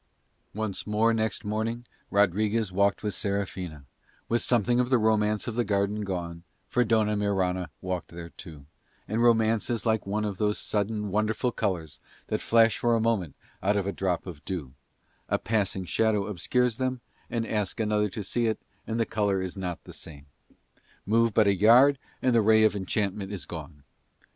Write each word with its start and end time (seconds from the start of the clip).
Once 0.55 0.87
more 0.87 1.13
next 1.13 1.45
morning 1.45 1.85
Rodriguez 2.09 2.71
walked 2.71 3.03
with 3.03 3.13
Serafina, 3.13 3.85
with 4.27 4.41
something 4.41 4.79
of 4.79 4.89
the 4.89 4.97
romance 4.97 5.47
of 5.47 5.53
the 5.53 5.63
garden 5.63 6.01
gone, 6.03 6.41
for 6.67 6.83
Dona 6.83 7.15
Mirana 7.15 7.69
walked 7.81 8.07
there 8.07 8.29
too; 8.29 8.65
and 9.07 9.21
romance 9.21 9.69
is 9.69 9.85
like 9.85 10.07
one 10.07 10.25
of 10.25 10.39
those 10.39 10.57
sudden, 10.57 11.09
wonderful 11.11 11.51
colours 11.51 11.99
that 12.29 12.41
flash 12.41 12.79
for 12.79 12.95
a 12.95 12.99
moment 12.99 13.35
out 13.61 13.77
of 13.77 13.85
a 13.85 13.91
drop 13.91 14.25
of 14.25 14.43
dew; 14.43 14.73
a 15.29 15.37
passing 15.37 15.85
shadow 15.85 16.25
obscures 16.25 16.77
them; 16.77 17.01
and 17.29 17.45
ask 17.45 17.79
another 17.79 18.09
to 18.09 18.23
see 18.23 18.47
it, 18.47 18.59
and 18.87 18.99
the 18.99 19.05
colour 19.05 19.39
is 19.39 19.55
not 19.55 19.83
the 19.83 19.93
same: 19.93 20.25
move 21.05 21.31
but 21.31 21.45
a 21.45 21.53
yard 21.53 21.99
and 22.23 22.33
the 22.33 22.41
ray 22.41 22.63
of 22.63 22.75
enchantment 22.75 23.31
is 23.31 23.45
gone. 23.45 23.83